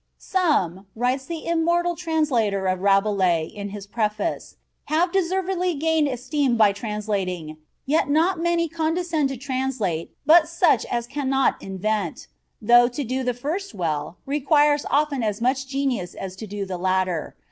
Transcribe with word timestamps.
"Some," 0.17 0.87
writes 0.95 1.27
the 1.27 1.45
immortal 1.45 1.95
translator 1.95 2.65
of 2.65 2.81
Rabelais, 2.81 3.45
in 3.45 3.69
his 3.69 3.85
preface, 3.85 4.55
"have 4.85 5.11
deservedly 5.11 5.75
gained 5.75 6.07
esteem 6.07 6.57
by 6.57 6.71
translating; 6.73 7.57
yet 7.85 8.09
not 8.09 8.39
many 8.39 8.67
condescend 8.67 9.29
to 9.29 9.37
translate 9.37 10.09
but 10.25 10.49
such 10.49 10.85
as 10.87 11.05
cannot 11.05 11.61
invent; 11.61 12.25
though 12.59 12.87
to 12.87 13.03
do 13.03 13.21
the 13.21 13.35
first 13.35 13.75
well, 13.75 14.17
requires 14.25 14.87
often 14.89 15.21
as 15.21 15.39
much 15.39 15.67
genius 15.67 16.15
as 16.15 16.35
to 16.37 16.47
do 16.47 16.65
the 16.65 16.79
latter. 16.79 17.35